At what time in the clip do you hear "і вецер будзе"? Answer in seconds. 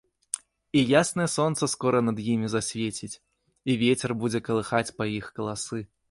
3.73-4.39